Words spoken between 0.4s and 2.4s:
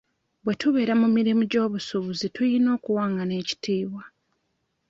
Bwe tubeera mu mirimu gy'obusuubuzi